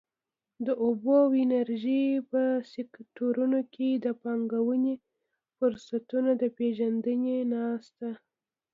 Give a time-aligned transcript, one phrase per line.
[0.65, 2.41] د اوبو او انرژۍ په
[2.73, 4.95] سکټورونو کې د پانګونې
[5.57, 8.09] فرصتونو د پېژندنې ناسته.